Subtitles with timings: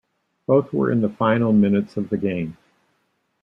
[0.47, 2.57] Both were in the final minutes of the games.